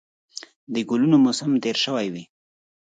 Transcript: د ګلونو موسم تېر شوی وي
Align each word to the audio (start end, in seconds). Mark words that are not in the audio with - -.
د 0.73 0.75
ګلونو 0.89 1.17
موسم 1.23 1.51
تېر 1.63 1.77
شوی 1.85 2.07
وي 2.13 2.23